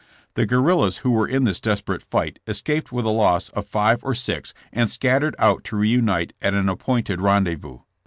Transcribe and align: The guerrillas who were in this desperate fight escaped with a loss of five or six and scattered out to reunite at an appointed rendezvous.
The 0.33 0.47
guerrillas 0.47 0.97
who 1.05 1.11
were 1.11 1.27
in 1.27 1.43
this 1.43 1.59
desperate 1.61 2.01
fight 2.01 2.39
escaped 2.47 2.91
with 2.91 3.05
a 3.05 3.09
loss 3.09 3.49
of 3.49 3.67
five 3.67 4.03
or 4.03 4.15
six 4.15 4.51
and 4.73 4.89
scattered 4.89 5.35
out 5.37 5.63
to 5.65 5.75
reunite 5.75 6.33
at 6.41 6.55
an 6.55 6.69
appointed 6.69 7.21
rendezvous. 7.21 7.81